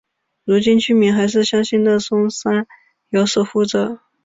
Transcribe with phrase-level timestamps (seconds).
[0.45, 2.65] 如今居民还是相信乐松山
[3.11, 3.99] 有守护者。